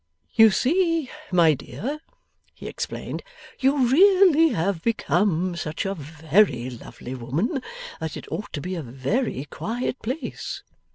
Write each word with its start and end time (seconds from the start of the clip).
'You 0.33 0.49
see, 0.49 1.11
my 1.31 1.53
dear,' 1.53 1.99
he 2.55 2.65
explained, 2.67 3.21
'you 3.59 3.87
really 3.87 4.49
have 4.49 4.81
become 4.81 5.55
such 5.55 5.85
a 5.85 5.93
very 5.93 6.71
lovely 6.71 7.13
woman, 7.13 7.61
that 7.99 8.17
it 8.17 8.25
ought 8.31 8.51
to 8.53 8.61
be 8.61 8.73
a 8.73 8.81
very 8.81 9.45
quiet 9.51 10.01
place. 10.01 10.63